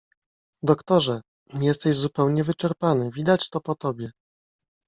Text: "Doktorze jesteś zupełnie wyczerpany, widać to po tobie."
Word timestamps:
"Doktorze 0.63 1.21
jesteś 1.53 1.95
zupełnie 1.95 2.43
wyczerpany, 2.43 3.09
widać 3.11 3.49
to 3.49 3.61
po 3.61 3.75
tobie." 3.75 4.11